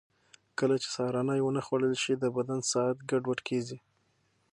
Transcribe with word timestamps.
کله 0.59 0.75
چې 0.81 0.87
سهارنۍ 0.95 1.39
ونه 1.43 1.61
خورل 1.67 1.93
شي، 2.03 2.13
د 2.17 2.25
بدن 2.37 2.59
ساعت 2.71 2.97
ګډوډ 3.09 3.39
کېږي. 3.47 3.77